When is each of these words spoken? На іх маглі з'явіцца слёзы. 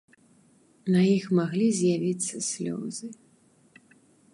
На 0.95 1.01
іх 1.17 1.25
маглі 1.39 1.67
з'явіцца 1.81 2.35
слёзы. 2.51 3.07